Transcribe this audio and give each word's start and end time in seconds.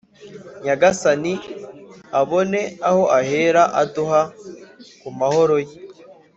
nyagasani 0.63 1.33
abone 2.19 2.61
aho 2.89 3.03
ahera 3.19 3.63
aduha 3.81 4.21
ku 4.99 5.07
mahoro 5.19 5.55
ye.” 5.67 5.75